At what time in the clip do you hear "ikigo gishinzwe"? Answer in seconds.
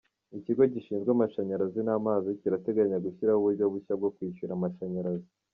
0.37-1.09